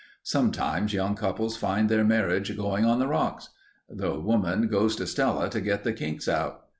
[0.23, 3.49] Sometimes young couples find their marriage going on the rocks.
[3.87, 6.63] The woman goes to Stella to get the kinks out.